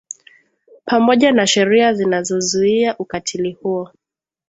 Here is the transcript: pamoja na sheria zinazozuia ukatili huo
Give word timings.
pamoja 0.85 1.31
na 1.31 1.47
sheria 1.47 1.93
zinazozuia 1.93 2.97
ukatili 2.97 3.51
huo 3.51 3.91